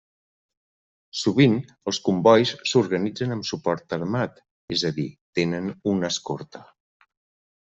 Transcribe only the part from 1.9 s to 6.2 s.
els combois s'organitzen amb suport armat, és a dir, tenen una